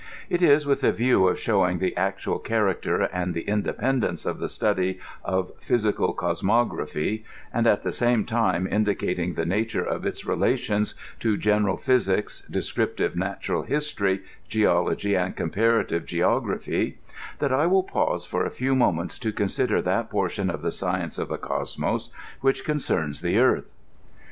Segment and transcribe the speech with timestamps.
[0.31, 4.47] It is with a view of showing the actual character and the independence of the
[4.49, 10.95] study of physical cosmography, and at the same time indicating the nature of its relations
[11.19, 16.97] to general physics, descriptive natural history y geology, and coTnparative geography/,
[17.37, 21.19] that I will pause for a few moments to consider that portion of the science
[21.19, 22.09] of the Cosmos
[22.39, 23.71] which concerns the earth.